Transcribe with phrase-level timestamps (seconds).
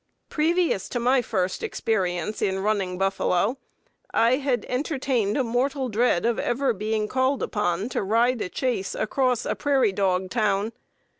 [0.29, 3.59] Previous to my first experience in "running buffalo"
[4.11, 8.95] I had entertained a mortal dread of ever being called upon to ride a chase
[8.95, 10.71] across a prairie dog town.